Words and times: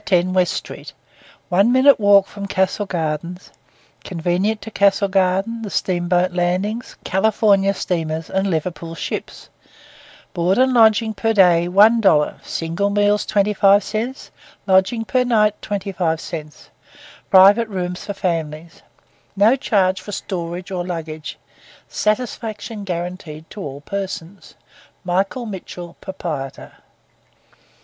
10 0.05 0.33
West 0.33 0.51
Street, 0.53 0.93
one 1.49 1.71
minutes 1.71 1.99
walk 1.99 2.25
from 2.25 2.47
Castle 2.47 2.87
Garden; 2.87 3.37
convenient 4.03 4.59
to 4.63 4.71
Castle 4.71 5.07
Garden, 5.09 5.61
the 5.61 5.69
Steamboat 5.69 6.31
Landings, 6.31 6.95
California 7.03 7.71
Steamers 7.75 8.27
and 8.27 8.49
Liverpool 8.49 8.95
Ships; 8.95 9.49
Board 10.33 10.57
and 10.57 10.73
Lodging 10.73 11.13
per 11.13 11.33
day 11.33 11.67
1 11.67 12.01
dollar, 12.01 12.39
single 12.41 12.89
meals 12.89 13.27
25 13.27 13.83
cents, 13.83 14.31
lodging 14.65 15.05
per 15.05 15.23
night 15.23 15.61
25 15.61 16.19
cents; 16.19 16.71
private 17.29 17.67
rooms 17.67 18.03
for 18.05 18.15
families; 18.15 18.81
no 19.35 19.55
charge 19.55 20.01
for 20.01 20.11
storage 20.11 20.71
or 20.71 20.83
baggage; 20.83 21.37
satisfaction 21.87 22.83
guaranteed 22.83 23.47
to 23.51 23.61
all 23.61 23.81
persons; 23.81 24.55
Michael 25.03 25.45
Mitchell, 25.45 25.95
Proprietor. 26.01 26.71